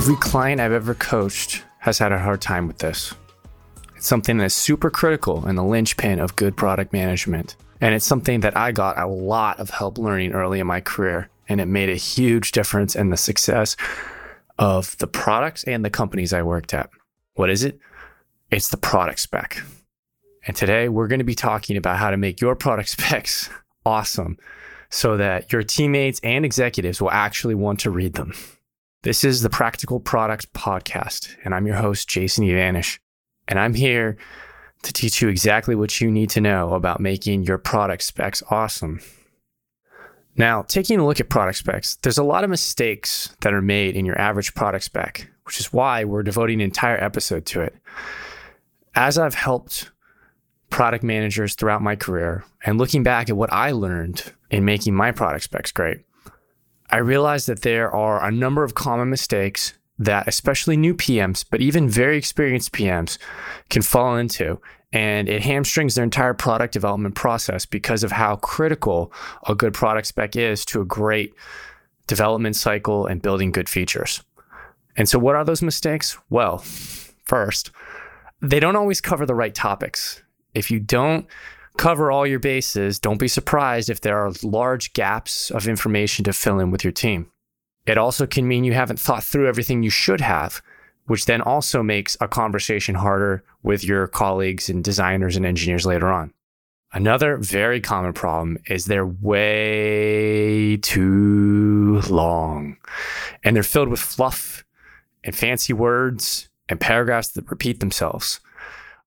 [0.00, 3.12] Every client I've ever coached has had a hard time with this.
[3.96, 7.54] It's something that's super critical in the linchpin of good product management.
[7.82, 11.28] And it's something that I got a lot of help learning early in my career.
[11.50, 13.76] And it made a huge difference in the success
[14.58, 16.88] of the products and the companies I worked at.
[17.34, 17.78] What is it?
[18.50, 19.62] It's the product spec.
[20.46, 23.50] And today we're going to be talking about how to make your product specs
[23.84, 24.38] awesome
[24.88, 28.32] so that your teammates and executives will actually want to read them.
[29.02, 32.98] This is the Practical Product Podcast, and I'm your host, Jason Evanish.
[33.48, 34.18] And I'm here
[34.82, 39.00] to teach you exactly what you need to know about making your product specs awesome.
[40.36, 43.96] Now, taking a look at product specs, there's a lot of mistakes that are made
[43.96, 47.74] in your average product spec, which is why we're devoting an entire episode to it.
[48.94, 49.92] As I've helped
[50.68, 55.10] product managers throughout my career and looking back at what I learned in making my
[55.10, 56.00] product specs great,
[56.90, 61.60] I realized that there are a number of common mistakes that especially new PMs, but
[61.60, 63.18] even very experienced PMs
[63.68, 64.60] can fall into.
[64.92, 69.12] And it hamstrings their entire product development process because of how critical
[69.46, 71.32] a good product spec is to a great
[72.08, 74.24] development cycle and building good features.
[74.96, 76.18] And so, what are those mistakes?
[76.28, 76.58] Well,
[77.24, 77.70] first,
[78.42, 80.22] they don't always cover the right topics.
[80.54, 81.26] If you don't
[81.80, 86.30] cover all your bases, don't be surprised if there are large gaps of information to
[86.30, 87.30] fill in with your team.
[87.86, 90.60] It also can mean you haven't thought through everything you should have,
[91.06, 96.08] which then also makes a conversation harder with your colleagues and designers and engineers later
[96.08, 96.34] on.
[96.92, 102.76] Another very common problem is they're way too long
[103.42, 104.66] and they're filled with fluff
[105.24, 108.38] and fancy words and paragraphs that repeat themselves.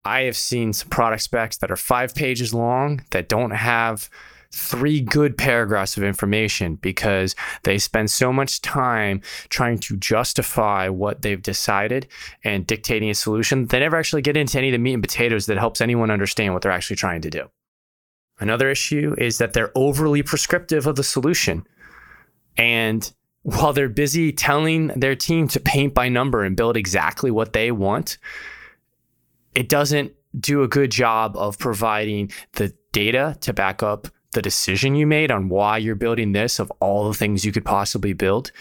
[0.06, 4.10] I have seen some product specs that are five pages long that don't have
[4.52, 11.24] three good paragraphs of information because they spend so much time trying to justify what
[11.24, 12.08] they've decided
[12.44, 13.66] and dictating a solution.
[13.66, 16.54] They never actually get into any of the meat and potatoes that helps anyone understand
[16.54, 17.50] what they're actually trying to do.
[18.40, 21.66] Another issue is that they're overly prescriptive of the solution.
[22.58, 23.12] And
[23.42, 27.72] while they're busy telling their team to paint by number and build exactly what they
[27.72, 28.18] want,
[29.56, 34.96] it doesn't do a good job of providing the data to back up the decision
[34.96, 38.52] you made on why you're building this of all the things you could possibly build.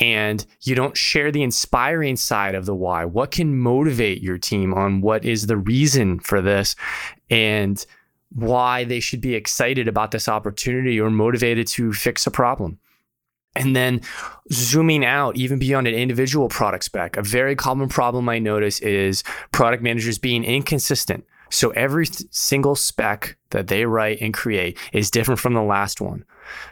[0.00, 3.04] And you don't share the inspiring side of the why.
[3.04, 6.76] What can motivate your team on what is the reason for this
[7.30, 7.84] and
[8.30, 12.78] why they should be excited about this opportunity or motivated to fix a problem
[13.56, 14.00] and then
[14.52, 19.22] zooming out even beyond an individual product spec, a very common problem I notice is
[19.52, 21.24] product managers being inconsistent.
[21.50, 26.00] So every th- single spec that they write and create is different from the last
[26.00, 26.24] one.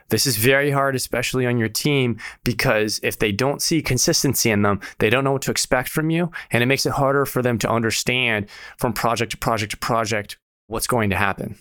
[0.08, 4.62] This is very hard, especially on your team, because if they don't see consistency in
[4.62, 6.30] them, they don't know what to expect from you.
[6.50, 8.46] And it makes it harder for them to understand
[8.78, 11.56] from project to project to project what's going to happen.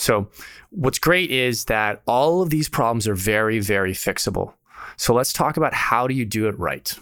[0.00, 0.28] So,
[0.70, 4.54] what's great is that all of these problems are very, very fixable.
[4.96, 6.98] So, let's talk about how do you do it right?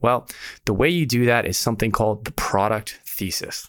[0.00, 0.26] Well,
[0.64, 3.68] the way you do that is something called the product thesis.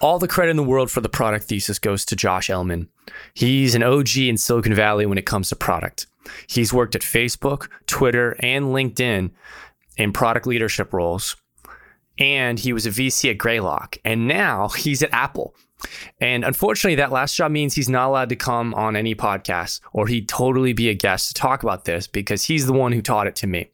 [0.00, 2.88] All the credit in the world for the product thesis goes to Josh Elman.
[3.34, 6.06] He's an OG in Silicon Valley when it comes to product.
[6.46, 9.32] He's worked at Facebook, Twitter, and LinkedIn
[9.96, 11.34] in product leadership roles.
[12.16, 13.98] And he was a VC at Greylock.
[14.04, 15.56] And now he's at Apple
[16.20, 20.06] and unfortunately, that last job means he's not allowed to come on any podcast or
[20.06, 23.26] he'd totally be a guest to talk about this because he's the one who taught
[23.26, 23.70] it to me.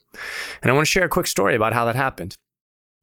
[0.63, 2.37] And I want to share a quick story about how that happened.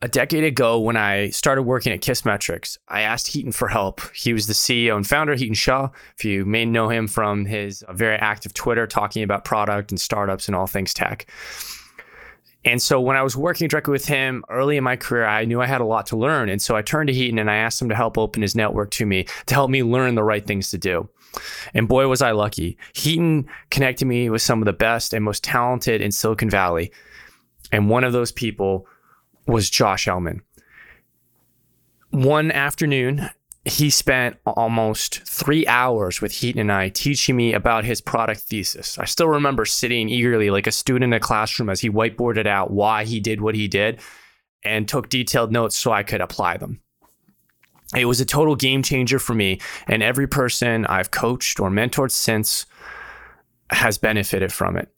[0.03, 4.01] A decade ago, when I started working at Kissmetrics, I asked Hiten for help.
[4.15, 5.89] He was the CEO and founder, Hiten Shah.
[6.17, 10.47] If you may know him from his very active Twitter talking about product and startups
[10.47, 11.27] and all things tech.
[12.63, 15.61] And so when I was working directly with him early in my career, I knew
[15.61, 16.47] I had a lot to learn.
[16.47, 18.91] And so I turned to Hiten and I asked him to help open his network
[18.91, 21.09] to me to help me learn the right things to do.
[21.73, 22.77] And boy, was I lucky.
[22.93, 26.91] Hiten connected me with some of the best and most talented in Silicon Valley.
[27.71, 28.85] And one of those people
[29.47, 30.41] was Josh Elman.
[32.11, 33.29] One afternoon,
[33.65, 38.97] he spent almost three hours with Hiten and I teaching me about his product thesis.
[38.97, 42.71] I still remember sitting eagerly like a student in a classroom as he whiteboarded out
[42.71, 43.99] why he did what he did
[44.63, 46.81] and took detailed notes so I could apply them.
[47.95, 52.11] It was a total game changer for me, and every person I've coached or mentored
[52.11, 52.65] since
[53.69, 54.89] has benefited from it.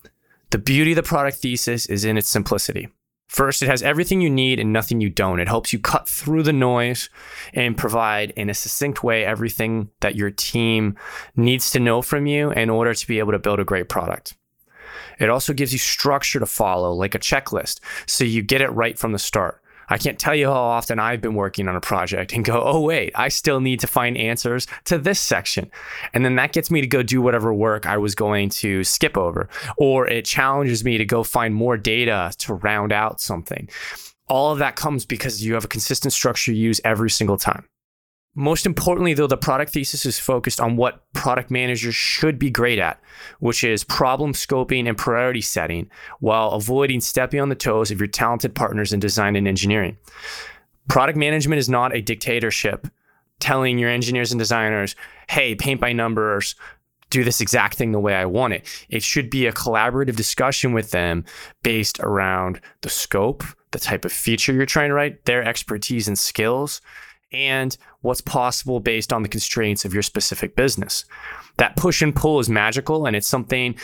[0.51, 2.89] The beauty of the product thesis is in its simplicity.
[3.27, 5.39] First, it has everything you need and nothing you don't.
[5.39, 7.09] It helps you cut through the noise
[7.53, 10.95] and provide in a succinct way everything that your team
[11.35, 14.35] needs to know from you in order to be able to build a great product.
[15.19, 18.99] It also gives you structure to follow, like a checklist, so you get it right
[18.99, 19.62] from the start.
[19.93, 22.81] I can't tell you how often I've been working on a project and go, oh,
[22.81, 25.69] wait, I still need to find answers to this section.
[26.15, 29.15] And then that gets me to go do whatever work I was going to skip
[29.15, 33.69] over, or it challenges me to go find more data to round out something.
[34.27, 37.63] All of that comes because you have a consistent structure you use every single time.
[38.35, 42.80] Most importantly, though, the product thesis is focused on what product managers should be great
[42.80, 43.00] at,
[43.39, 45.89] which is problem scoping and priority setting,
[46.19, 49.97] while avoiding stepping on the toes of your talented partners in design and engineering.
[50.89, 52.88] Product management is not a dictatorship
[53.39, 54.95] telling your engineers and designers,
[55.29, 56.56] hey, paint by numbers,
[57.09, 58.65] do this exact thing the way I want it.
[58.89, 61.25] It should be a collaborative discussion with them
[61.62, 66.18] based around the scope, the type of feature you're trying to write, their expertise and
[66.18, 66.81] skills
[67.33, 71.06] and what's possible based on the constraints of your specific business.
[71.57, 73.75] That push and pull is magical, and it's something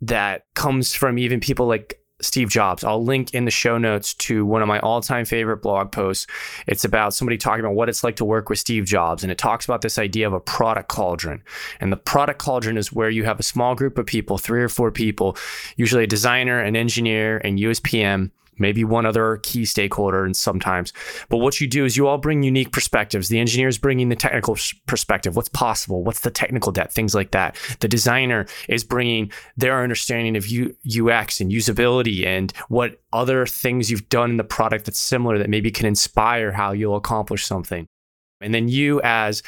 [0.00, 2.84] that comes from even people like Steve Jobs.
[2.84, 6.26] I'll link in the show notes to one of my all time favorite blog posts.
[6.66, 9.22] It's about somebody talking about what it's like to work with Steve Jobs.
[9.22, 11.42] And it talks about this idea of a product cauldron.
[11.80, 14.68] And the product cauldron is where you have a small group of people, three or
[14.68, 15.36] four people,
[15.76, 20.92] usually a designer, an engineer, and USPM maybe one other key stakeholder and sometimes.
[21.28, 23.28] But what you do is you all bring unique perspectives.
[23.28, 24.56] The engineer is bringing the technical
[24.86, 27.56] perspective, what's possible, what's the technical debt, things like that.
[27.80, 34.08] The designer is bringing their understanding of UX and usability and what other things you've
[34.08, 37.86] done in the product that's similar that maybe can inspire how you'll accomplish something.
[38.40, 39.42] And then you as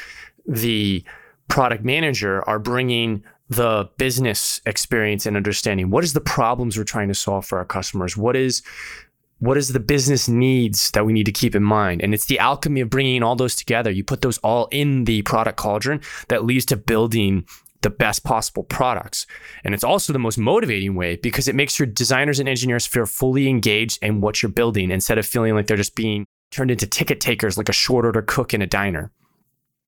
[0.47, 1.03] the
[1.47, 5.89] product manager are bringing the business experience and understanding.
[5.89, 8.17] What is the problems we're trying to solve for our customers?
[8.17, 8.63] What is
[9.39, 12.01] what is the business needs that we need to keep in mind?
[12.01, 13.91] And it's the alchemy of bringing all those together.
[13.91, 17.45] You put those all in the product cauldron that leads to building
[17.81, 19.27] the best possible products.
[19.63, 23.05] And it's also the most motivating way because it makes your designers and engineers feel
[23.05, 26.87] fully engaged in what you're building instead of feeling like they're just being turned into
[26.87, 29.11] ticket takers like a short order cook in a diner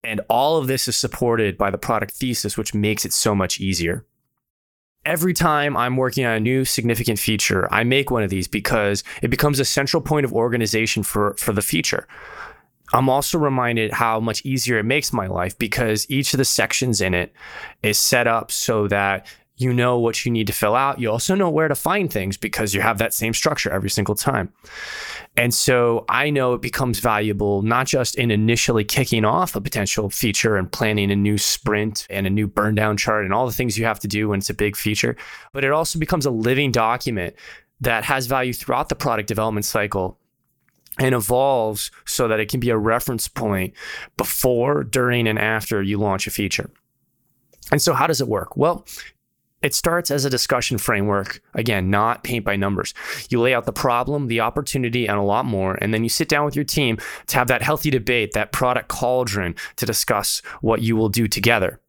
[0.08, 3.60] and all of this is supported by the product thesis, which makes it so much
[3.60, 4.06] easier.
[5.06, 9.04] Every time I'm working on a new significant feature, I make one of these because
[9.22, 12.08] it becomes a central point of organization for, for the feature.
[12.94, 17.02] I'm also reminded how much easier it makes my life because each of the sections
[17.02, 17.34] in it
[17.84, 19.28] is set up so that
[19.58, 21.00] you know what you need to fill out.
[21.00, 24.16] You also know where to find things because you have that same structure every single
[24.16, 24.54] time.
[25.36, 30.10] And so I know it becomes valuable not just in initially kicking off a potential
[30.10, 33.52] feature and planning a new sprint and a new burn down chart and all the
[33.54, 35.16] things you have to do when it's a big feature,
[35.54, 37.36] but it also becomes a living document
[37.82, 40.18] that has value throughout the product development cycle
[41.00, 43.74] and evolves so that it can be a reference point
[44.18, 46.70] before, during, and after you launch a feature.
[47.72, 48.58] And so, how does it work?
[48.58, 48.86] Well,
[49.62, 52.94] it starts as a discussion framework, again, not paint by numbers.
[53.30, 55.76] You lay out the problem, the opportunity, and a lot more.
[55.82, 58.88] And then you sit down with your team to have that healthy debate, that product
[58.88, 61.80] cauldron to discuss what you will do together.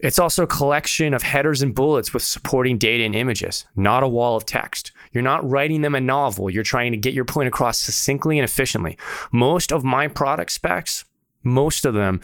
[0.00, 4.08] It's also a collection of headers and bullets with supporting data and images, not a
[4.08, 4.92] wall of text.
[5.12, 6.48] You're not writing them a novel.
[6.48, 8.96] You're trying to get your point across succinctly and efficiently.
[9.32, 11.04] Most of my product specs,
[11.42, 12.20] most of them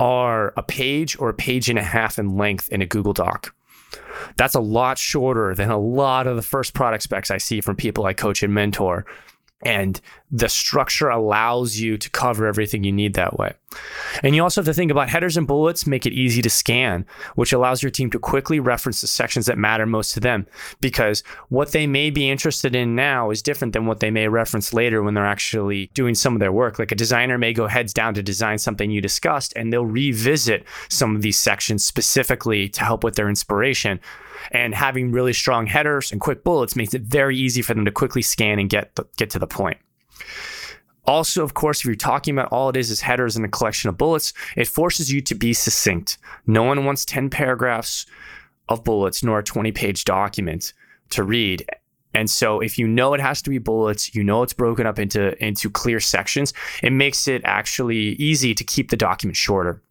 [0.00, 3.54] are a page or a page and a half in length in a Google Doc.
[4.36, 7.76] That's a lot shorter than a lot of the first product specs I see from
[7.76, 9.04] people I coach and mentor.
[9.64, 13.54] And the structure allows you to cover everything you need that way.
[14.22, 17.06] And you also have to think about headers and bullets make it easy to scan,
[17.34, 20.46] which allows your team to quickly reference the sections that matter most to them
[20.80, 24.72] because what they may be interested in now is different than what they may reference
[24.72, 26.78] later when they're actually doing some of their work.
[26.78, 30.64] Like a designer may go heads down to design something you discussed and they'll revisit
[30.88, 34.00] some of these sections specifically to help with their inspiration
[34.50, 37.90] and having really strong headers and quick bullets makes it very easy for them to
[37.90, 39.78] quickly scan and get the, get to the point.
[41.06, 43.88] Also, of course, if you're talking about all it is is headers and a collection
[43.88, 46.18] of bullets, it forces you to be succinct.
[46.46, 48.06] No one wants 10 paragraphs
[48.68, 50.72] of bullets nor a 20 page document
[51.10, 51.66] to read.
[52.14, 54.98] And so if you know it has to be bullets, you know it's broken up
[54.98, 59.82] into into clear sections, it makes it actually easy to keep the document shorter.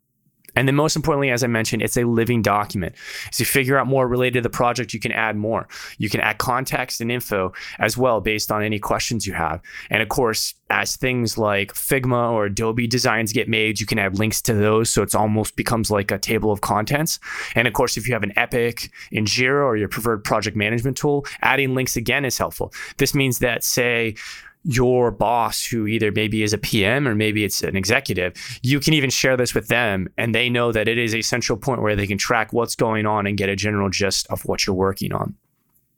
[0.56, 2.96] And then most importantly, as I mentioned, it's a living document.
[3.30, 5.68] As you figure out more related to the project, you can add more.
[5.98, 9.62] You can add context and info as well based on any questions you have.
[9.90, 14.18] And of course, as things like Figma or Adobe designs get made, you can add
[14.18, 14.90] links to those.
[14.90, 17.20] So it's almost becomes like a table of contents.
[17.56, 20.98] And of course, if you have an Epic in Jira or your preferred project management
[20.98, 22.74] tool, adding links again is helpful.
[22.98, 24.16] This means that, say,
[24.64, 28.94] your boss, who either maybe is a PM or maybe it's an executive, you can
[28.94, 31.96] even share this with them and they know that it is a central point where
[31.96, 35.14] they can track what's going on and get a general gist of what you're working
[35.14, 35.36] on.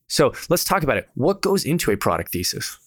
[0.07, 1.10] So let's talk about it.
[1.15, 2.77] What goes into a product thesis?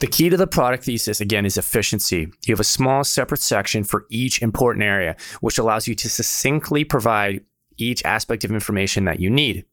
[0.00, 2.30] The key to the product thesis, again, is efficiency.
[2.46, 6.84] You have a small separate section for each important area, which allows you to succinctly
[6.84, 7.42] provide
[7.76, 9.64] each aspect of information that you need.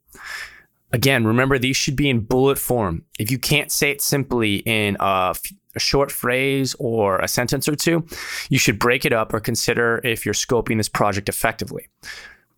[0.93, 3.05] Again, remember these should be in bullet form.
[3.17, 5.35] If you can't say it simply in a,
[5.75, 8.05] a, short phrase or a sentence or two,
[8.49, 11.87] you should break it up or consider if you're scoping this project effectively.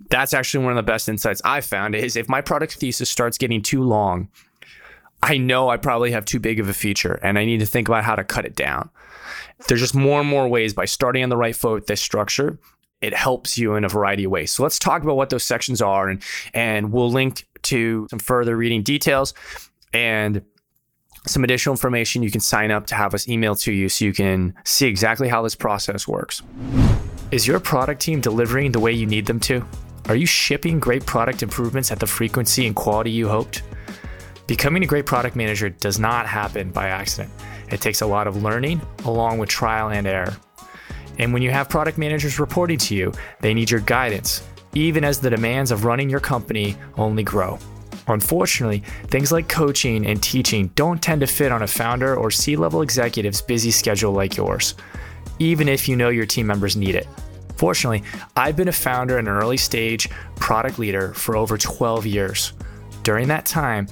[0.10, 3.38] That's actually one of the best insights I found is if my product thesis starts
[3.38, 4.30] getting too long,
[5.22, 7.88] I know I probably have too big of a feature and I need to think
[7.88, 8.90] about how to cut it down.
[9.68, 12.60] There's just more and more ways by starting on the right foot with this structure.
[13.04, 14.54] It helps you in a variety of ways.
[14.54, 18.56] So let's talk about what those sections are and and we'll link to some further
[18.56, 19.34] reading details
[19.94, 20.42] and
[21.28, 24.14] some additional information you can sign up to have us email to you so you
[24.14, 26.42] can see exactly how this process works.
[27.32, 29.66] Is your product team delivering the way you need them to?
[30.08, 33.64] Are you shipping great product improvements at the frequency and quality you hoped?
[34.48, 37.34] Becoming a great product manager does not happen by accident.
[37.70, 40.38] It takes a lot of learning along with trial and error.
[41.20, 44.44] And when you have product managers reporting to you, they need your guidance,
[44.74, 47.60] even as the demands of running your company only grow.
[48.08, 52.56] Unfortunately, things like coaching and teaching don't tend to fit on a founder or C
[52.56, 54.76] level executive's busy schedule like yours,
[55.40, 57.08] even if you know your team members need it.
[57.56, 58.04] Fortunately,
[58.36, 62.54] I've been a founder and an early stage product leader for over 12 years.
[63.04, 63.88] During that time,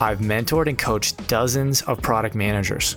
[0.00, 2.96] I've mentored and coached dozens of product managers.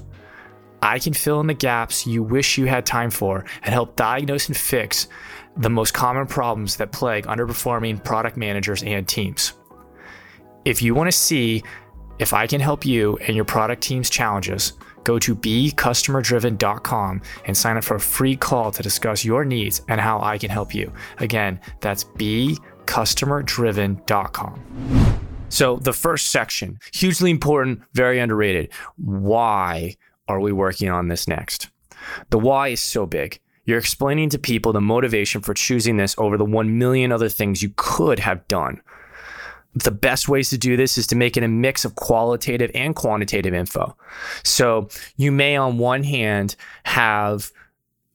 [0.85, 4.45] I can fill in the gaps you wish you had time for and help diagnose
[4.47, 5.07] and fix
[5.57, 9.53] the most common problems that plague underperforming product managers and teams.
[10.63, 11.63] If you want to see
[12.19, 14.73] if I can help you and your product team's challenges,
[15.03, 19.99] go to becustomerdriven.com and sign up for a free call to discuss your needs and
[19.99, 20.93] how I can help you.
[21.17, 24.61] Again, that's becustomerdriven.com.
[25.49, 28.71] So, the first section, hugely important, very underrated.
[28.97, 29.95] Why
[30.27, 31.69] are we working on this next?
[32.29, 33.39] The why is so big.
[33.65, 37.63] You're explaining to people the motivation for choosing this over the 1 million other things
[37.63, 38.81] you could have done.
[39.73, 42.95] The best ways to do this is to make it a mix of qualitative and
[42.95, 43.97] quantitative info.
[44.43, 47.51] So you may, on one hand, have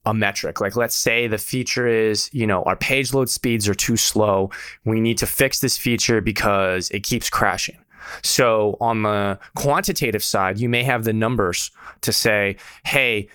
[0.06, 0.60] a metric.
[0.60, 4.50] Like let's say the feature is, you know, our page load speeds are too slow.
[4.84, 7.76] We need to fix this feature because it keeps crashing.
[8.22, 11.70] So on the quantitative side, you may have the numbers
[12.02, 13.28] to say, hey,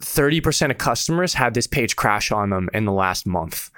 [0.00, 3.70] 30% of customers had this page crash on them in the last month.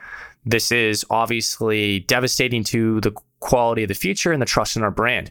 [0.44, 4.90] This is obviously devastating to the quality of the future and the trust in our
[4.90, 5.30] brand.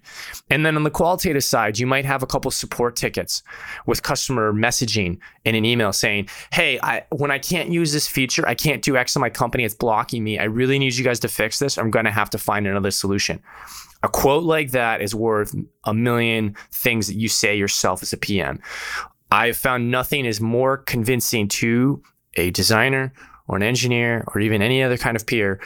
[0.50, 3.42] And then on the qualitative side, you might have a couple support tickets
[3.86, 8.48] with customer messaging in an email saying, "Hey, I, when I can't use this feature,
[8.48, 9.64] I can't do X on my company.
[9.64, 10.38] It's blocking me.
[10.38, 11.78] I really need you guys to fix this.
[11.78, 13.42] I'm going to have to find another solution."
[14.06, 18.18] A quote like that is worth a million things that you say yourself as a
[18.18, 18.62] PM.
[19.32, 22.04] I've found nothing is more convincing to
[22.36, 23.14] a designer
[23.48, 25.60] or an engineer or even any other kind of peer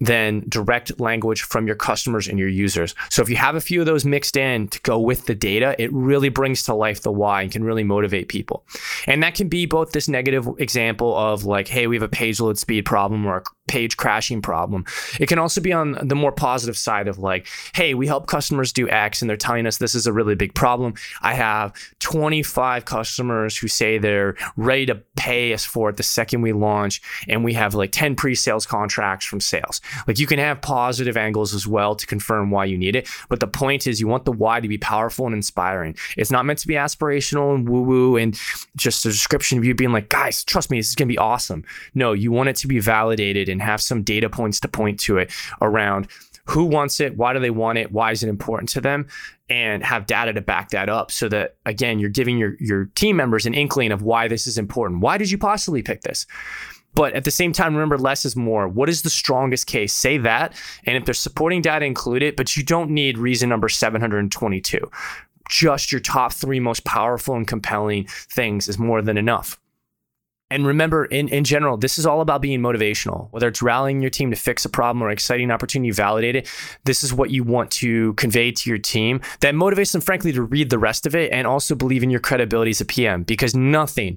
[0.00, 2.94] than direct language from your customers and your users.
[3.10, 5.74] So if you have a few of those mixed in to go with the data,
[5.78, 8.64] it really brings to life the why and can really motivate people.
[9.06, 12.40] And that can be both this negative example of like, hey, we have a page
[12.40, 14.84] load speed problem or a page crashing problem.
[15.18, 18.72] It can also be on the more positive side of like, hey, we help customers
[18.72, 20.94] do X and they're telling us this is a really big problem.
[21.22, 26.42] I have 25 customers who say they're ready to pay us for it the second
[26.42, 29.80] we launch, and we have like 10 pre sales contracts from sales.
[30.06, 33.08] Like you can have positive angles as well to confirm why you need it.
[33.28, 35.96] But the point is, you want the why to be powerful and inspiring.
[36.16, 38.38] It's not meant to be aspirational and woo woo and
[38.76, 41.18] just a description of you being like, guys, trust me, this is going to be
[41.18, 41.64] awesome.
[41.94, 45.18] No, you want it to be validated and have some data points to point to
[45.18, 46.08] it around
[46.46, 49.06] who wants it, why do they want it, why is it important to them,
[49.48, 53.16] and have data to back that up so that again you're giving your your team
[53.16, 55.00] members an inkling of why this is important.
[55.00, 56.26] Why did you possibly pick this?
[56.94, 58.68] But at the same time, remember less is more.
[58.68, 59.92] What is the strongest case?
[59.92, 60.54] Say that.
[60.84, 64.90] And if there's supporting data, include it, but you don't need reason number 722.
[65.48, 69.58] Just your top three most powerful and compelling things is more than enough.
[70.54, 73.26] And remember, in, in general, this is all about being motivational.
[73.32, 76.48] Whether it's rallying your team to fix a problem or exciting opportunity, validate it.
[76.84, 80.42] This is what you want to convey to your team that motivates them, frankly, to
[80.42, 83.56] read the rest of it and also believe in your credibility as a PM because
[83.56, 84.16] nothing,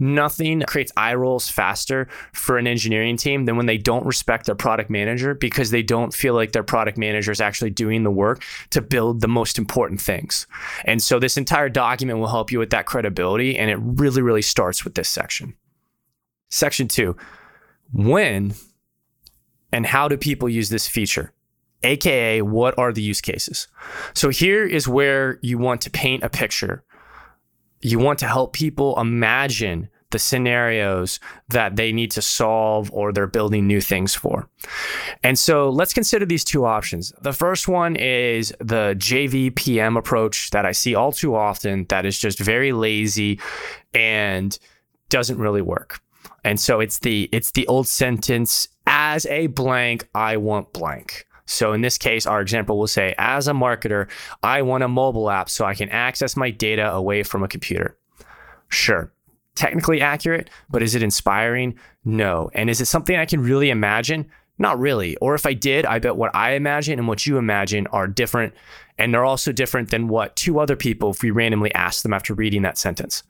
[0.00, 4.56] nothing creates eye rolls faster for an engineering team than when they don't respect their
[4.56, 8.42] product manager because they don't feel like their product manager is actually doing the work
[8.70, 10.48] to build the most important things.
[10.84, 13.56] And so this entire document will help you with that credibility.
[13.56, 15.54] And it really, really starts with this section.
[16.48, 17.16] Section two,
[17.92, 18.54] when
[19.72, 21.32] and how do people use this feature?
[21.82, 23.68] AKA, what are the use cases?
[24.14, 26.84] So here is where you want to paint a picture.
[27.82, 33.26] You want to help people imagine the scenarios that they need to solve or they're
[33.26, 34.48] building new things for.
[35.22, 37.12] And so let's consider these two options.
[37.20, 42.18] The first one is the JVPM approach that I see all too often that is
[42.18, 43.40] just very lazy
[43.92, 44.56] and
[45.08, 46.00] doesn't really work.
[46.44, 51.26] And so it's the it's the old sentence as a blank I want blank.
[51.46, 54.08] So in this case, our example will say, as a marketer,
[54.42, 57.96] I want a mobile app so I can access my data away from a computer.
[58.68, 59.12] Sure,
[59.54, 61.78] technically accurate, but is it inspiring?
[62.04, 62.50] No.
[62.52, 64.28] And is it something I can really imagine?
[64.58, 65.16] Not really.
[65.16, 68.54] Or if I did, I bet what I imagine and what you imagine are different.
[68.98, 72.34] And they're also different than what two other people, if we randomly ask them after
[72.34, 73.22] reading that sentence.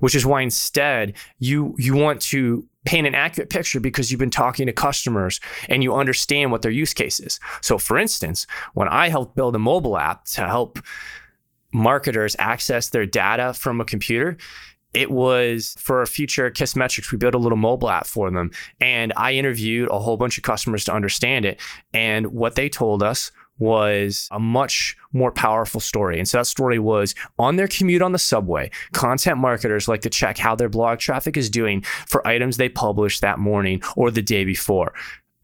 [0.00, 4.30] Which is why instead you you want to paint an accurate picture because you've been
[4.30, 7.38] talking to customers and you understand what their use case is.
[7.60, 10.80] So for instance, when I helped build a mobile app to help
[11.72, 14.36] marketers access their data from a computer,
[14.94, 17.10] it was for a future Kissmetrics.
[17.10, 18.50] We built a little mobile app for them,
[18.80, 21.60] and I interviewed a whole bunch of customers to understand it.
[21.94, 23.32] And what they told us
[23.62, 26.18] was a much more powerful story.
[26.18, 30.10] And so that story was on their commute on the subway, content marketers like to
[30.10, 34.22] check how their blog traffic is doing for items they published that morning or the
[34.22, 34.92] day before.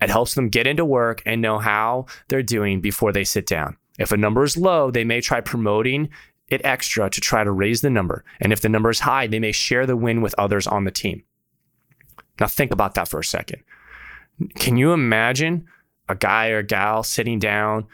[0.00, 3.76] It helps them get into work and know how they're doing before they sit down.
[3.98, 6.08] If a number is low, they may try promoting
[6.48, 8.24] it extra to try to raise the number.
[8.40, 10.90] And if the number is high, they may share the win with others on the
[10.90, 11.22] team.
[12.40, 13.62] Now, think about that for a second.
[14.54, 15.66] Can you imagine
[16.08, 17.86] a guy or a gal sitting down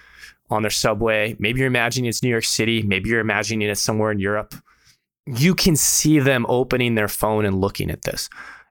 [0.50, 1.36] on their subway?
[1.38, 4.54] Maybe you're imagining it's New York City, maybe you're imagining it's somewhere in Europe.
[5.26, 8.28] You can see them opening their phone and looking at this.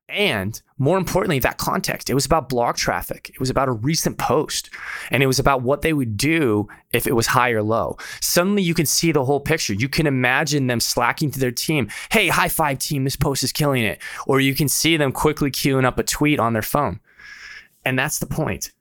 [0.09, 2.09] And more importantly, that context.
[2.09, 3.31] It was about blog traffic.
[3.33, 4.69] It was about a recent post.
[5.09, 7.97] And it was about what they would do if it was high or low.
[8.21, 9.73] Suddenly you can see the whole picture.
[9.73, 11.89] You can imagine them slacking to their team.
[12.11, 13.99] Hey, high five team, this post is killing it.
[14.27, 16.99] Or you can see them quickly queuing up a tweet on their phone.
[17.83, 18.71] And that's the point.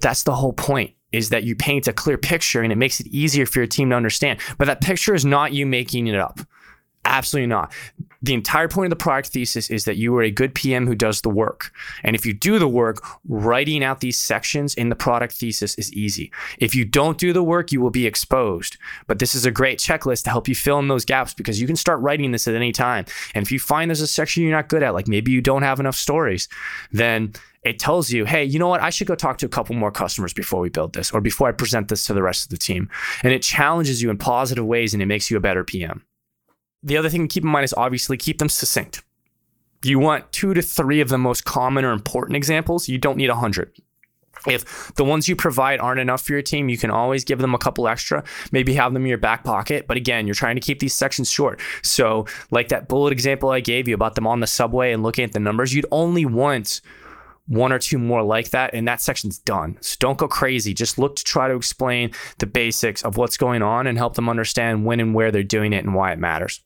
[0.00, 3.06] That's the whole point is that you paint a clear picture and it makes it
[3.08, 4.40] easier for your team to understand.
[4.58, 6.40] But that picture is not you making it up.
[7.04, 7.72] Absolutely not.
[8.22, 10.94] The entire point of the product thesis is that you are a good PM who
[10.94, 11.70] does the work.
[12.02, 15.92] And if you do the work, writing out these sections in the product thesis is
[15.92, 16.32] easy.
[16.58, 18.78] If you don't do the work, you will be exposed.
[19.06, 21.66] But this is a great checklist to help you fill in those gaps because you
[21.66, 23.04] can start writing this at any time.
[23.34, 25.62] And if you find there's a section you're not good at, like maybe you don't
[25.62, 26.48] have enough stories,
[26.92, 28.80] then it tells you, hey, you know what?
[28.80, 31.48] I should go talk to a couple more customers before we build this or before
[31.48, 32.88] I present this to the rest of the team.
[33.22, 36.04] And it challenges you in positive ways and it makes you a better PM
[36.84, 39.02] the other thing to keep in mind is obviously keep them succinct.
[39.82, 42.88] You want two to three of the most common or important examples.
[42.88, 43.72] You don't need a hundred.
[44.46, 47.54] If the ones you provide aren't enough for your team, you can always give them
[47.54, 49.86] a couple extra, maybe have them in your back pocket.
[49.86, 51.60] But again, you're trying to keep these sections short.
[51.82, 55.24] So, like that bullet example I gave you about them on the subway and looking
[55.24, 56.82] at the numbers, you'd only want
[57.46, 59.76] one or two more like that, and that section's done.
[59.80, 60.72] So don't go crazy.
[60.72, 64.30] Just look to try to explain the basics of what's going on and help them
[64.30, 66.63] understand when and where they're doing it and why it matters.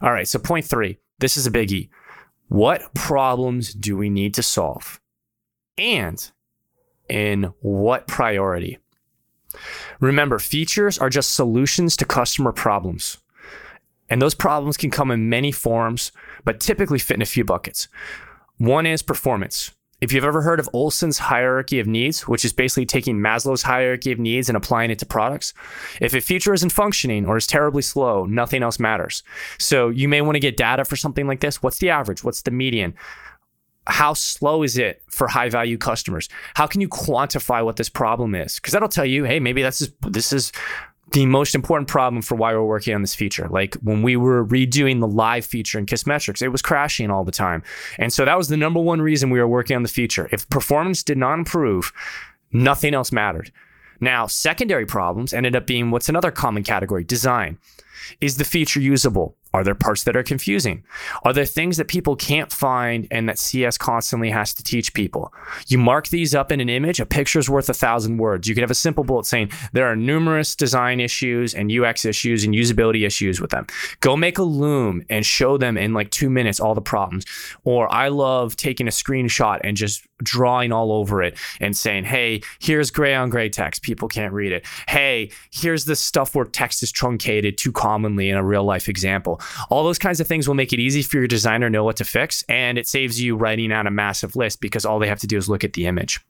[0.00, 1.88] All right, so point three this is a biggie.
[2.48, 5.00] What problems do we need to solve?
[5.78, 6.30] And
[7.08, 8.78] in what priority?
[10.00, 13.18] Remember, features are just solutions to customer problems.
[14.08, 16.12] And those problems can come in many forms,
[16.44, 17.88] but typically fit in a few buckets.
[18.58, 19.72] One is performance.
[20.02, 24.10] If you've ever heard of Olson's hierarchy of needs, which is basically taking Maslow's hierarchy
[24.10, 25.54] of needs and applying it to products,
[26.00, 29.22] if a feature isn't functioning or is terribly slow, nothing else matters.
[29.58, 31.62] So you may want to get data for something like this.
[31.62, 32.24] What's the average?
[32.24, 32.94] What's the median?
[33.86, 36.28] How slow is it for high value customers?
[36.54, 38.56] How can you quantify what this problem is?
[38.56, 40.50] Because that'll tell you, hey, maybe that's just, this is
[41.12, 43.48] the most important problem for why we're working on this feature.
[43.48, 47.32] Like when we were redoing the live feature in Kissmetrics, it was crashing all the
[47.32, 47.62] time.
[47.98, 50.28] And so that was the number one reason we were working on the feature.
[50.32, 51.92] If performance did not improve,
[52.52, 53.52] nothing else mattered.
[54.00, 57.58] Now, secondary problems ended up being what's another common category design.
[58.20, 59.36] Is the feature usable?
[59.54, 60.82] Are there parts that are confusing?
[61.24, 65.32] Are there things that people can't find and that CS constantly has to teach people?
[65.66, 68.48] You mark these up in an image, a picture's worth a thousand words.
[68.48, 72.44] You could have a simple bullet saying there are numerous design issues and UX issues
[72.44, 73.66] and usability issues with them.
[74.00, 77.24] Go make a loom and show them in like two minutes all the problems.
[77.64, 82.42] Or I love taking a screenshot and just drawing all over it and saying, hey,
[82.60, 83.82] here's gray on gray text.
[83.82, 84.66] People can't read it.
[84.88, 89.40] Hey, here's the stuff where text is truncated too commonly in a real life example.
[89.70, 91.96] All those kinds of things will make it easy for your designer to know what
[91.96, 92.44] to fix.
[92.48, 95.36] And it saves you writing out a massive list because all they have to do
[95.36, 96.20] is look at the image.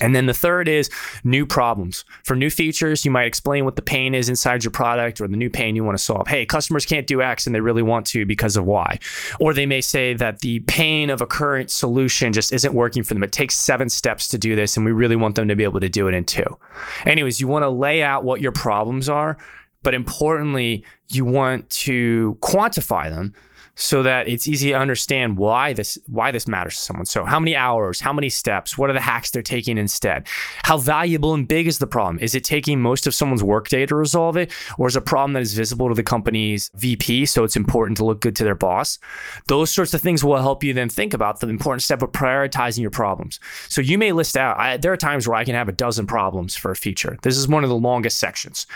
[0.00, 0.90] And then the third is
[1.24, 2.04] new problems.
[2.24, 5.36] For new features, you might explain what the pain is inside your product or the
[5.36, 6.28] new pain you want to solve.
[6.28, 8.98] Hey, customers can't do X and they really want to because of Y.
[9.40, 13.14] Or they may say that the pain of a current solution just isn't working for
[13.14, 13.22] them.
[13.22, 15.80] It takes seven steps to do this and we really want them to be able
[15.80, 16.58] to do it in two.
[17.04, 19.36] Anyways, you want to lay out what your problems are,
[19.82, 23.32] but importantly, you want to quantify them
[23.76, 27.06] so that it's easy to understand why this why this matters to someone.
[27.06, 30.26] So how many hours, how many steps, what are the hacks they're taking instead?
[30.64, 32.18] How valuable and big is the problem?
[32.18, 35.34] Is it taking most of someone's workday to resolve it, or is it a problem
[35.34, 38.54] that is visible to the company's VP, so it's important to look good to their
[38.54, 38.98] boss?
[39.46, 42.80] Those sorts of things will help you then think about the important step of prioritizing
[42.80, 43.38] your problems.
[43.68, 44.58] So you may list out.
[44.58, 47.18] I, there are times where I can have a dozen problems for a feature.
[47.22, 48.66] This is one of the longest sections.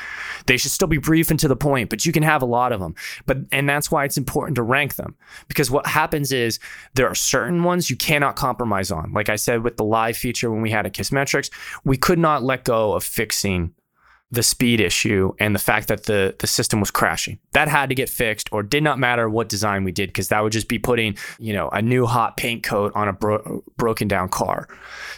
[0.44, 2.72] They should still be brief and to the point, but you can have a lot
[2.72, 2.94] of them.
[3.24, 5.14] But and that's why it's important to rank rank them
[5.48, 6.59] because what happens is
[6.94, 9.12] there are certain ones you cannot compromise on.
[9.12, 11.50] Like I said with the live feature when we had a Kissmetrics,
[11.85, 13.74] we could not let go of fixing
[14.33, 17.37] the speed issue and the fact that the the system was crashing.
[17.53, 20.40] That had to get fixed or did not matter what design we did because that
[20.40, 24.07] would just be putting, you know, a new hot paint coat on a bro- broken
[24.07, 24.68] down car.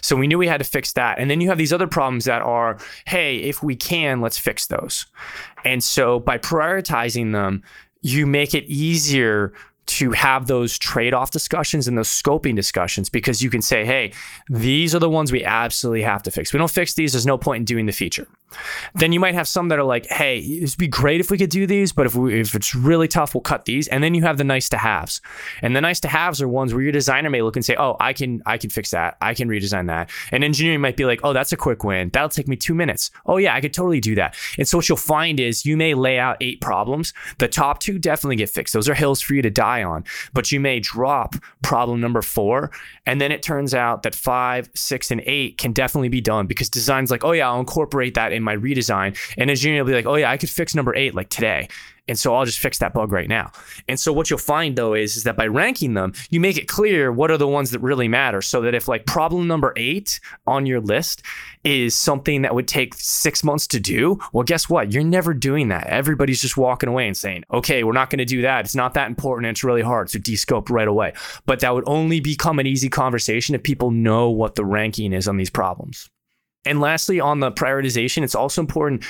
[0.00, 1.18] So we knew we had to fix that.
[1.18, 4.66] And then you have these other problems that are, hey, if we can, let's fix
[4.66, 5.04] those.
[5.62, 7.62] And so by prioritizing them,
[8.02, 9.52] you make it easier
[9.86, 14.12] to have those trade off discussions and those scoping discussions because you can say, hey,
[14.48, 16.52] these are the ones we absolutely have to fix.
[16.52, 18.26] We don't fix these, there's no point in doing the feature.
[18.94, 21.50] Then you might have some that are like, hey, it'd be great if we could
[21.50, 23.88] do these, but if, we, if it's really tough, we'll cut these.
[23.88, 25.20] And then you have the nice to haves.
[25.62, 27.96] And the nice to haves are ones where your designer may look and say, oh,
[27.98, 29.16] I can I can fix that.
[29.20, 30.10] I can redesign that.
[30.30, 32.10] And engineering might be like, oh, that's a quick win.
[32.10, 33.10] That'll take me two minutes.
[33.26, 34.36] Oh, yeah, I could totally do that.
[34.58, 37.14] And so what you'll find is you may lay out eight problems.
[37.38, 38.74] The top two definitely get fixed.
[38.74, 40.04] Those are hills for you to on.
[40.32, 42.72] But you may drop problem number four.
[43.06, 46.68] And then it turns out that five, six, and eight can definitely be done because
[46.68, 49.16] design's like, oh, yeah, I'll incorporate that in my redesign.
[49.38, 51.68] And engineering will be like, oh yeah, I could fix number eight like today.
[52.08, 53.52] And so I'll just fix that bug right now.
[53.88, 56.66] And so what you'll find though is, is that by ranking them, you make it
[56.66, 58.42] clear what are the ones that really matter.
[58.42, 61.22] So that if like problem number eight on your list
[61.62, 64.92] is something that would take six months to do, well, guess what?
[64.92, 65.86] You're never doing that.
[65.86, 68.64] Everybody's just walking away and saying, okay, we're not going to do that.
[68.64, 69.46] It's not that important.
[69.50, 70.10] It's really hard.
[70.10, 71.12] So descope right away.
[71.46, 75.28] But that would only become an easy conversation if people know what the ranking is
[75.28, 76.10] on these problems.
[76.64, 79.04] And lastly, on the prioritization, it's also important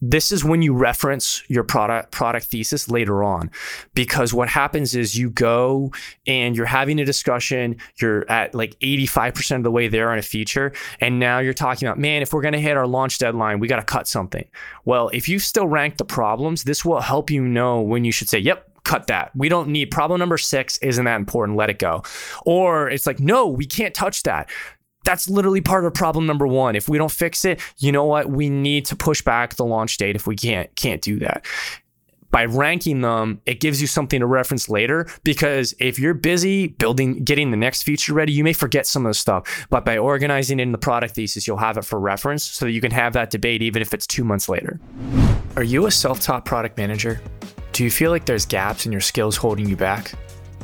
[0.00, 3.50] this is when you reference your product product thesis later on
[3.94, 5.92] because what happens is you go
[6.26, 10.22] and you're having a discussion you're at like 85% of the way there on a
[10.22, 13.60] feature and now you're talking about man if we're going to hit our launch deadline
[13.60, 14.48] we got to cut something
[14.84, 18.28] well if you still rank the problems this will help you know when you should
[18.28, 19.30] say yep cut that.
[19.36, 21.56] We don't need problem number six, isn't that important?
[21.56, 22.02] Let it go.
[22.44, 24.50] Or it's like, no, we can't touch that
[25.04, 26.76] that's literally part of problem number one.
[26.76, 28.30] If we don't fix it, you know what?
[28.30, 31.44] We need to push back the launch date if we can't can't do that.
[32.30, 37.24] By ranking them, it gives you something to reference later because if you're busy building,
[37.24, 39.66] getting the next feature ready, you may forget some of the stuff.
[39.68, 42.70] But by organizing it in the product thesis, you'll have it for reference so that
[42.70, 44.78] you can have that debate even if it's two months later.
[45.56, 47.20] Are you a self taught product manager?
[47.72, 50.12] Do you feel like there's gaps in your skills holding you back?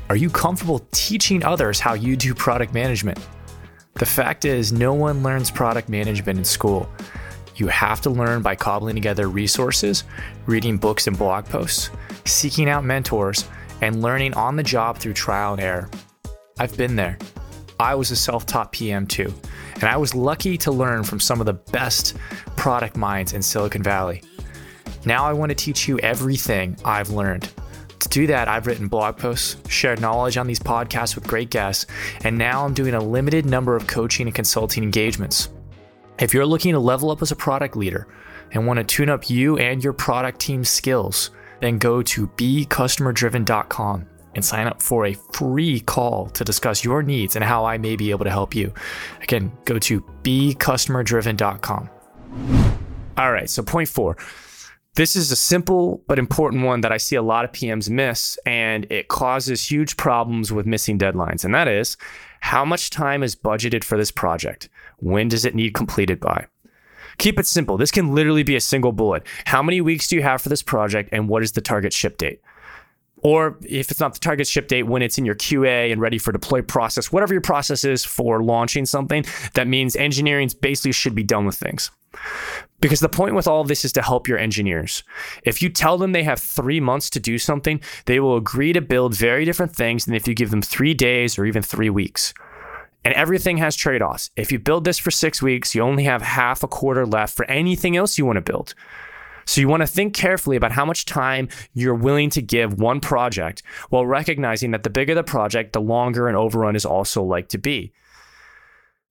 [0.09, 3.19] Are you comfortable teaching others how you do product management?
[3.99, 6.87] The fact is, no one learns product management in school.
[7.57, 10.05] You have to learn by cobbling together resources,
[10.45, 11.89] reading books and blog posts,
[12.27, 13.49] seeking out mentors,
[13.81, 15.89] and learning on the job through trial and error.
[16.59, 17.19] I've been there.
[17.81, 19.33] I was a self taught PM too,
[19.77, 22.17] and I was lucky to learn from some of the best
[22.57, 24.23] product minds in Silicon Valley.
[25.07, 27.51] Now I want to teach you everything I've learned
[28.07, 31.87] to do that, I've written blog posts, shared knowledge on these podcasts with great guests,
[32.25, 35.51] and now I'm doing a limited number of coaching and consulting engagements.
[36.19, 38.09] If you're looking to level up as a product leader
[38.53, 44.07] and want to tune up you and your product team's skills, then go to becustomer-driven.com
[44.35, 47.97] and sign up for a free call to discuss your needs and how I may
[47.97, 48.73] be able to help you.
[49.23, 51.91] Again, go to becustomer-driven.com.
[53.17, 54.17] All right, so point four
[54.97, 58.39] this is a simple but important one that I see a lot of PMs miss,
[58.45, 61.45] and it causes huge problems with missing deadlines.
[61.45, 61.97] And that is
[62.41, 64.69] how much time is budgeted for this project?
[64.99, 66.47] When does it need completed by?
[67.19, 67.77] Keep it simple.
[67.77, 69.27] This can literally be a single bullet.
[69.45, 72.19] How many weeks do you have for this project, and what is the target ship
[72.19, 72.41] date?
[73.23, 76.19] Or if it's not the target ship date, when it's in your QA and ready
[76.19, 81.15] for deploy process, whatever your process is for launching something, that means engineering basically should
[81.15, 81.91] be done with things.
[82.87, 85.03] Because the point with all of this is to help your engineers.
[85.43, 88.81] If you tell them they have three months to do something, they will agree to
[88.81, 92.33] build very different things than if you give them three days or even three weeks.
[93.05, 94.31] And everything has trade offs.
[94.37, 97.45] If you build this for six weeks, you only have half a quarter left for
[97.47, 98.73] anything else you want to build.
[99.47, 103.01] So you want to think carefully about how much time you're willing to give one
[103.01, 107.49] project while recognizing that the bigger the project, the longer an overrun is also like
[107.49, 107.93] to be.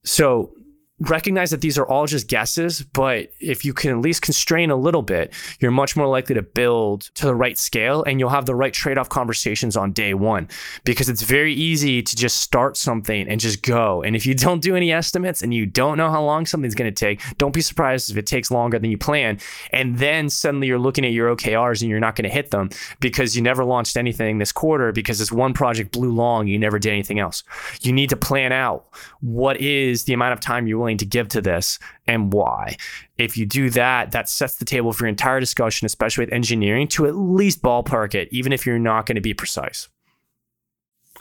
[0.06, 0.56] So
[1.02, 4.76] recognize that these are all just guesses, but if you can at least constrain a
[4.78, 8.46] little bit, you're much more likely to build to the right scale and you'll have
[8.46, 10.48] the right trade off conversations on day one
[10.86, 14.02] because it's very easy to just start something and just go.
[14.04, 16.92] And if you don't do any estimates and you don't know how long something's going
[16.92, 19.40] to take, don't be surprised if it takes longer than you plan.
[19.72, 22.70] And then suddenly you're looking at your OKRs and you're not going to hit them
[23.02, 26.80] because you never launched anything this quarter because this one project blew long, you never
[26.80, 27.44] did anything else.
[27.82, 28.86] You need to plan out
[29.20, 32.78] what is the amount of time you're willing to give to this and why.
[33.18, 36.88] If you do that, that sets the table for your entire discussion, especially with engineering,
[36.90, 39.90] to at least ballpark it, even if you're not going to be precise.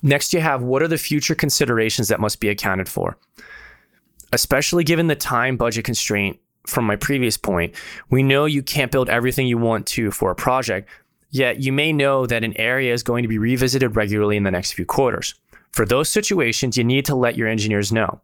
[0.03, 3.17] Next, you have what are the future considerations that must be accounted for?
[4.33, 7.75] Especially given the time budget constraint from my previous point,
[8.11, 10.91] we know you can't build everything you want to for a project,
[11.31, 14.51] yet you may know that an area is going to be revisited regularly in the
[14.51, 15.35] next few quarters.
[15.73, 18.21] For those situations, you need to let your engineers know.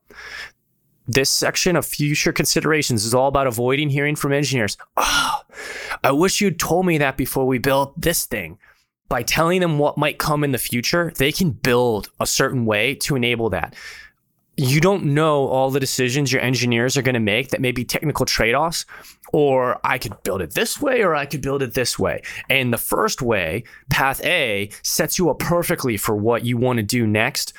[1.13, 5.41] This section of future considerations is all about avoiding hearing from engineers, oh,
[6.05, 8.59] I wish you'd told me that before we built this thing.
[9.09, 12.95] By telling them what might come in the future, they can build a certain way
[12.95, 13.75] to enable that.
[14.57, 17.85] You don't know all the decisions your engineers are going to make that may be
[17.85, 18.87] technical trade offs,
[19.33, 22.23] or I could build it this way, or I could build it this way.
[22.49, 26.85] And the first way, path A, sets you up perfectly for what you want to
[26.85, 27.53] do next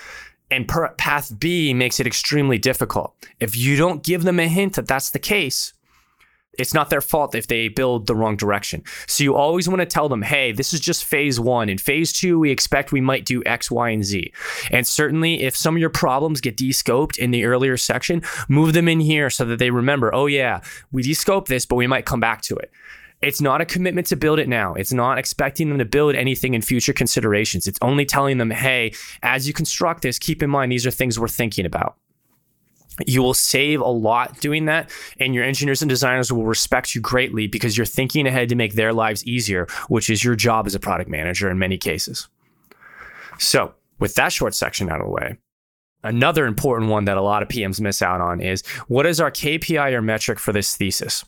[0.51, 3.15] and per- path B makes it extremely difficult.
[3.39, 5.73] If you don't give them a hint that that's the case,
[6.59, 8.83] it's not their fault if they build the wrong direction.
[9.07, 11.69] So you always want to tell them, hey, this is just phase one.
[11.69, 14.33] In phase two, we expect we might do X, Y, and Z.
[14.69, 18.89] And certainly, if some of your problems get descoped in the earlier section, move them
[18.89, 20.59] in here so that they remember, oh, yeah,
[20.91, 22.69] we descoped this, but we might come back to it.
[23.21, 24.73] It's not a commitment to build it now.
[24.73, 27.67] It's not expecting them to build anything in future considerations.
[27.67, 31.19] It's only telling them, hey, as you construct this, keep in mind these are things
[31.19, 31.97] we're thinking about.
[33.05, 37.01] You will save a lot doing that, and your engineers and designers will respect you
[37.01, 40.75] greatly because you're thinking ahead to make their lives easier, which is your job as
[40.75, 42.27] a product manager in many cases.
[43.39, 45.37] So, with that short section out of the way,
[46.03, 49.31] another important one that a lot of PMs miss out on is what is our
[49.31, 51.23] KPI or metric for this thesis?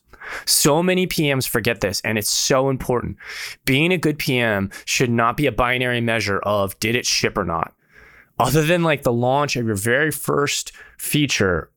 [0.45, 3.17] So many PMs forget this, and it's so important.
[3.65, 7.45] Being a good PM should not be a binary measure of did it ship or
[7.45, 7.73] not.
[8.39, 11.69] Other than like the launch of your very first feature,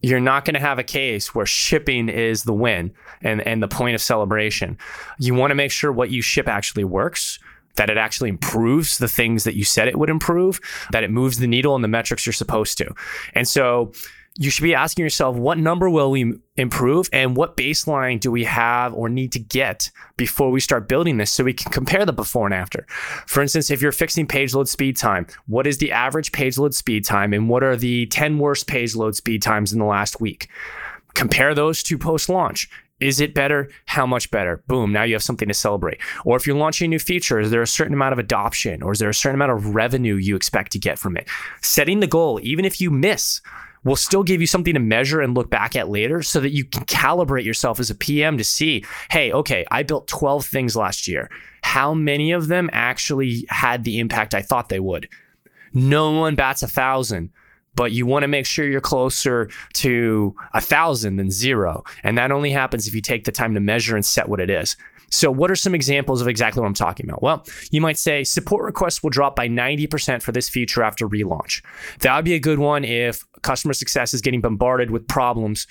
[0.00, 3.68] you're not going to have a case where shipping is the win and, and the
[3.68, 4.78] point of celebration.
[5.18, 7.38] You want to make sure what you ship actually works
[7.76, 10.60] that it actually improves the things that you said it would improve,
[10.92, 12.94] that it moves the needle and the metrics you're supposed to.
[13.34, 13.92] And so
[14.36, 18.42] you should be asking yourself what number will we improve and what baseline do we
[18.44, 22.12] have or need to get before we start building this so we can compare the
[22.12, 22.84] before and after.
[23.26, 26.74] For instance, if you're fixing page load speed time, what is the average page load
[26.74, 30.20] speed time and what are the 10 worst page load speed times in the last
[30.20, 30.48] week?
[31.14, 32.68] Compare those to post launch.
[32.98, 33.70] Is it better?
[33.86, 34.62] How much better?
[34.66, 36.00] Boom, now you have something to celebrate.
[36.24, 38.92] Or if you're launching a new feature, is there a certain amount of adoption or
[38.92, 41.28] is there a certain amount of revenue you expect to get from it?
[41.60, 43.40] Setting the goal, even if you miss,
[43.84, 46.64] will still give you something to measure and look back at later so that you
[46.64, 51.06] can calibrate yourself as a PM to see, hey, okay, I built 12 things last
[51.06, 51.30] year.
[51.62, 55.08] How many of them actually had the impact I thought they would?
[55.72, 57.30] No one bats a thousand
[57.76, 61.84] but you want to make sure you're closer to a thousand than zero.
[62.02, 64.50] And that only happens if you take the time to measure and set what it
[64.50, 64.76] is.
[65.10, 67.22] So, what are some examples of exactly what I'm talking about?
[67.22, 71.62] Well, you might say support requests will drop by 90% for this feature after relaunch.
[72.00, 75.66] That would be a good one if customer success is getting bombarded with problems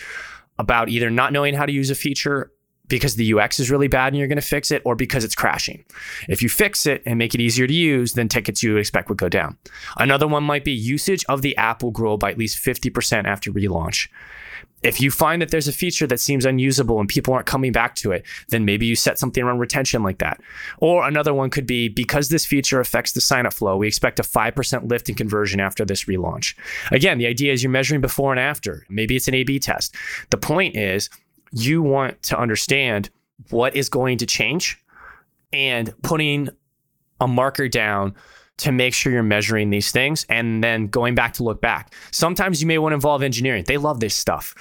[0.58, 2.52] about either not knowing how to use a feature
[2.88, 5.36] because the UX is really bad and you're going to fix it, or because it's
[5.36, 5.84] crashing.
[6.28, 9.18] If you fix it and make it easier to use, then tickets you expect would
[9.18, 9.58] go down.
[9.98, 13.52] Another one might be usage of the app will grow by at least 50% after
[13.52, 14.10] relaunch.
[14.84, 17.96] If you find that there's a feature that seems unusable and people aren't coming back
[17.96, 20.42] to it, then maybe you set something around retention like that.
[20.80, 24.24] Or another one could be because this feature affects the signup flow, we expect a
[24.24, 26.56] 5% lift in conversion after this relaunch.
[26.92, 28.86] Again, the idea is you're measuring before and after.
[28.90, 29.96] Maybe it's an A B test.
[30.30, 31.10] The point is
[31.52, 33.10] you want to understand
[33.50, 34.80] what is going to change
[35.52, 36.50] and putting
[37.20, 38.16] a marker down
[38.64, 41.94] to make sure you're measuring these things and then going back to look back.
[42.12, 43.64] Sometimes you may want to involve engineering.
[43.68, 44.56] They love this stuff.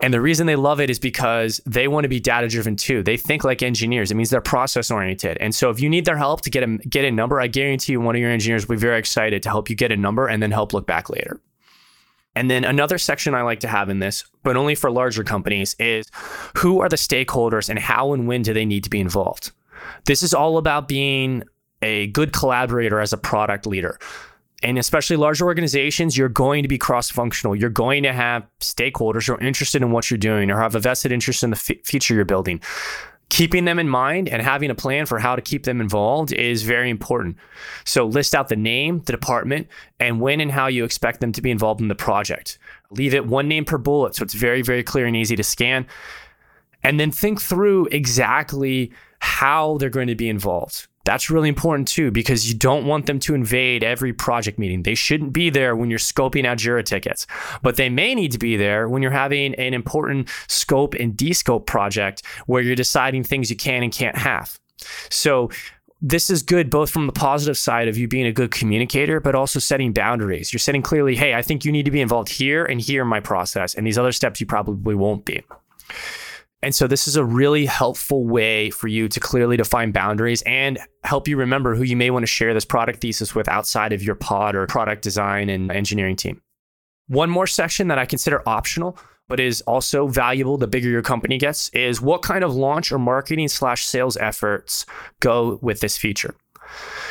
[0.00, 3.02] And the reason they love it is because they want to be data driven too.
[3.02, 4.10] They think like engineers.
[4.10, 5.38] It means they're process oriented.
[5.40, 7.92] And so if you need their help to get a get a number, I guarantee
[7.92, 10.26] you one of your engineers will be very excited to help you get a number
[10.26, 11.40] and then help look back later.
[12.34, 15.76] And then another section I like to have in this, but only for larger companies,
[15.78, 16.10] is
[16.56, 19.52] who are the stakeholders and how and when do they need to be involved?
[20.06, 21.44] This is all about being
[21.82, 23.98] a good collaborator as a product leader.
[24.62, 27.56] And especially large organizations, you're going to be cross functional.
[27.56, 30.80] You're going to have stakeholders who are interested in what you're doing or have a
[30.80, 32.60] vested interest in the f- feature you're building
[33.32, 36.64] keeping them in mind and having a plan for how to keep them involved is
[36.64, 37.34] very important.
[37.86, 39.68] So list out the name, the department,
[39.98, 42.58] and when and how you expect them to be involved in the project.
[42.90, 45.86] Leave it one name per bullet so it's very, very clear and easy to scan.
[46.82, 50.86] And then think through exactly how they're going to be involved.
[51.04, 54.82] That's really important too, because you don't want them to invade every project meeting.
[54.82, 57.26] They shouldn't be there when you're scoping out Jira tickets,
[57.62, 61.66] but they may need to be there when you're having an important scope and descope
[61.66, 64.58] project where you're deciding things you can and can't have.
[65.10, 65.50] So
[66.00, 69.34] this is good both from the positive side of you being a good communicator, but
[69.34, 70.52] also setting boundaries.
[70.52, 73.08] You're setting clearly, hey, I think you need to be involved here and here in
[73.08, 75.42] my process, and these other steps you probably won't be.
[76.62, 80.78] And so this is a really helpful way for you to clearly define boundaries and
[81.02, 84.02] help you remember who you may want to share this product thesis with outside of
[84.02, 86.40] your pod or product design and engineering team.
[87.08, 88.96] One more section that I consider optional,
[89.28, 92.98] but is also valuable the bigger your company gets, is what kind of launch or
[92.98, 94.86] marketing slash sales efforts
[95.18, 96.34] go with this feature.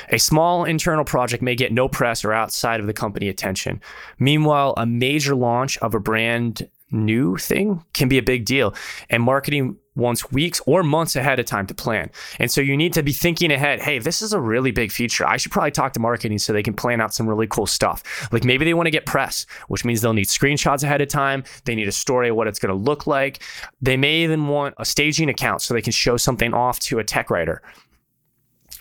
[0.10, 3.82] A small internal project may get no press or outside of the company attention.
[4.18, 8.74] Meanwhile, a major launch of a brand new thing can be a big deal.
[9.10, 12.10] And marketing wants weeks or months ahead of time to plan.
[12.40, 15.28] And so you need to be thinking ahead, hey, this is a really big feature.
[15.28, 18.32] I should probably talk to marketing so they can plan out some really cool stuff.
[18.32, 21.44] Like maybe they want to get press, which means they'll need screenshots ahead of time.
[21.66, 23.44] They need a story of what it's going to look like.
[23.82, 27.04] They may even want a staging account so they can show something off to a
[27.04, 27.62] tech writer.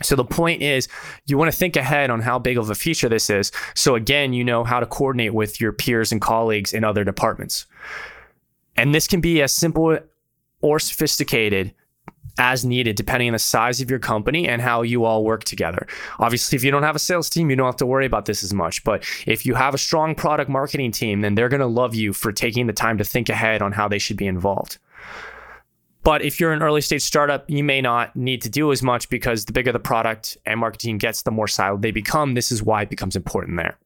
[0.02, 0.88] So the point is,
[1.26, 3.52] you want to think ahead on how big of a feature this is.
[3.74, 7.66] So again, you know how to coordinate with your peers and colleagues in other departments.
[8.76, 9.98] And this can be as simple
[10.62, 11.74] or sophisticated
[12.38, 15.86] as needed, depending on the size of your company and how you all work together.
[16.18, 18.42] Obviously, if you don't have a sales team, you don't have to worry about this
[18.42, 18.82] as much.
[18.84, 22.12] But if you have a strong product marketing team, then they're going to love you
[22.12, 24.78] for taking the time to think ahead on how they should be involved.
[26.02, 29.08] But if you're an early stage startup, you may not need to do as much
[29.10, 32.34] because the bigger the product and marketing gets, the more siloed they become.
[32.34, 33.78] This is why it becomes important there.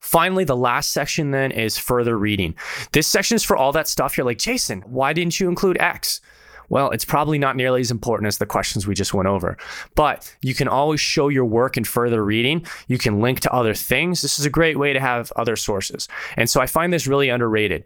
[0.00, 2.54] Finally, the last section then is further reading.
[2.92, 6.20] This section is for all that stuff you're like, Jason, why didn't you include X?
[6.68, 9.58] Well, it's probably not nearly as important as the questions we just went over,
[9.94, 12.66] but you can always show your work in further reading.
[12.88, 14.22] You can link to other things.
[14.22, 16.08] This is a great way to have other sources.
[16.36, 17.84] And so I find this really underrated.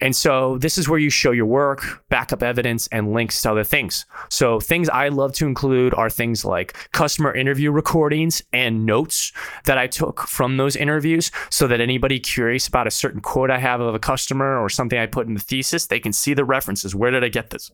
[0.00, 3.64] And so this is where you show your work, backup evidence, and links to other
[3.64, 4.06] things.
[4.28, 9.32] So things I love to include are things like customer interview recordings and notes
[9.64, 13.58] that I took from those interviews so that anybody curious about a certain quote I
[13.58, 16.44] have of a customer or something I put in the thesis, they can see the
[16.44, 16.94] references.
[16.94, 17.70] Where did I get this?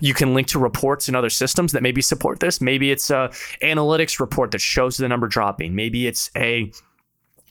[0.00, 2.60] You can link to reports in other systems that maybe support this.
[2.60, 3.30] Maybe it's a
[3.62, 5.74] analytics report that shows the number dropping.
[5.74, 6.72] Maybe it's a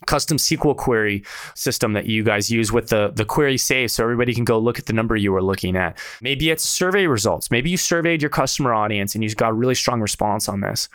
[0.05, 1.23] custom SQL query
[1.55, 4.79] system that you guys use with the, the query save so everybody can go look
[4.79, 5.97] at the number you were looking at.
[6.21, 7.51] Maybe it's survey results.
[7.51, 10.89] Maybe you surveyed your customer audience and you got a really strong response on this.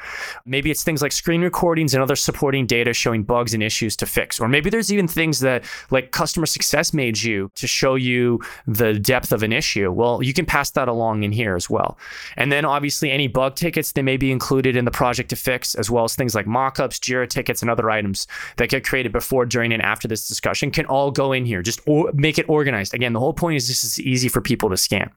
[0.44, 4.06] Maybe it's things like screen recordings and other supporting data showing bugs and issues to
[4.06, 4.40] fix.
[4.40, 8.98] Or maybe there's even things that like customer success made you to show you the
[8.98, 9.90] depth of an issue.
[9.90, 11.98] Well, you can pass that along in here as well.
[12.36, 15.74] And then obviously any bug tickets they may be included in the project to fix,
[15.74, 19.12] as well as things like mockups, Jira tickets, and other items that get created created
[19.12, 21.62] before, during, and after this discussion can all go in here.
[21.62, 22.94] Just or- make it organized.
[22.94, 25.08] Again, the whole point is this is easy for people to scan.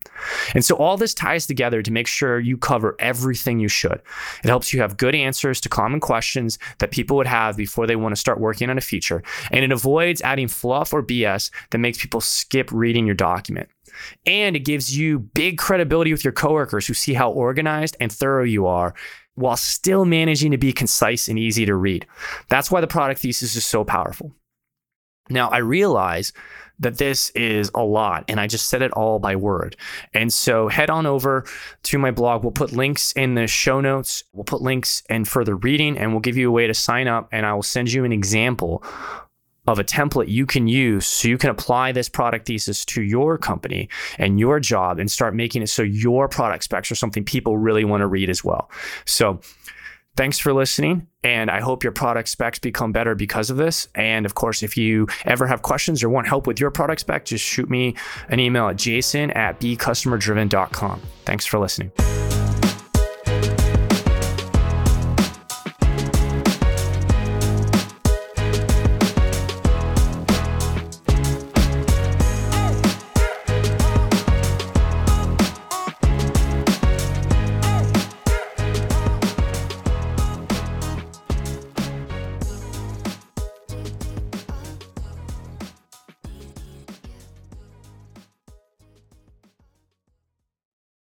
[0.54, 4.00] And so all this ties together to make sure you cover everything you should.
[4.44, 7.96] It helps you have good answers to common questions that people would have before they
[7.96, 9.24] want to start working on a feature.
[9.50, 13.68] And it avoids adding fluff or BS that makes people skip reading your document.
[14.28, 18.44] And it gives you big credibility with your coworkers who see how organized and thorough
[18.44, 18.94] you are
[19.36, 22.06] while still managing to be concise and easy to read.
[22.50, 24.34] That's why the product thesis is so powerful.
[25.30, 26.34] Now, I realize
[26.80, 29.78] that this is a lot and I just said it all by word.
[30.14, 31.46] And so head on over
[31.84, 32.44] to my blog.
[32.44, 34.24] We'll put links in the show notes.
[34.34, 37.30] We'll put links in further reading and we'll give you a way to sign up
[37.32, 38.84] and I will send you an example
[39.68, 43.38] of a template you can use so you can apply this product thesis to your
[43.38, 47.58] company and your job and start making it so your product specs are something people
[47.58, 48.70] really want to read as well.
[49.06, 49.40] So,
[50.16, 51.08] thanks for listening.
[51.24, 53.88] And I hope your product specs become better because of this.
[53.96, 57.26] And of course, if you ever have questions or want help with your product spec,
[57.26, 57.96] just shoot me
[58.30, 61.02] an email at jason at becustomer.driven.com.
[61.26, 61.92] Thanks for listening.